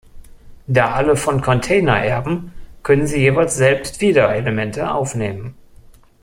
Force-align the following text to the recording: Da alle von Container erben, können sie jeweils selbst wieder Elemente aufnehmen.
Da 0.65 0.93
alle 0.95 1.15
von 1.15 1.41
Container 1.43 1.99
erben, 2.03 2.53
können 2.81 3.05
sie 3.05 3.19
jeweils 3.21 3.55
selbst 3.55 4.01
wieder 4.01 4.33
Elemente 4.33 4.91
aufnehmen. 4.91 5.53